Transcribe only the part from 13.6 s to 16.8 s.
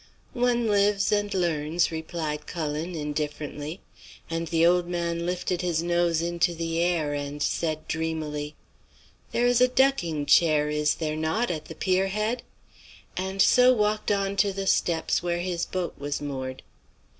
walked on to the steps where his boat was moored.